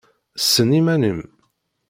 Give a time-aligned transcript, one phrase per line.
[0.41, 1.19] Ssen iman-im!